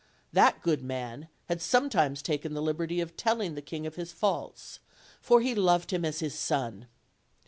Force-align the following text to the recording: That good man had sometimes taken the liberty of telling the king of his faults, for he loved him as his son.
That 0.33 0.63
good 0.63 0.81
man 0.81 1.27
had 1.45 1.61
sometimes 1.61 2.23
taken 2.23 2.55
the 2.55 2.61
liberty 2.63 3.01
of 3.01 3.15
telling 3.15 3.53
the 3.53 3.61
king 3.61 3.85
of 3.85 3.97
his 3.97 4.11
faults, 4.11 4.79
for 5.21 5.41
he 5.41 5.53
loved 5.53 5.91
him 5.93 6.03
as 6.03 6.21
his 6.21 6.33
son. 6.33 6.87